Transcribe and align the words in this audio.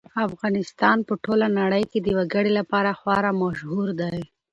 افغانستان 0.27 0.97
په 1.07 1.13
ټوله 1.23 1.47
نړۍ 1.59 1.83
کې 1.91 1.99
د 2.01 2.07
وګړي 2.17 2.51
لپاره 2.59 2.97
خورا 2.99 3.31
مشهور 3.41 3.87
دی. 4.01 4.19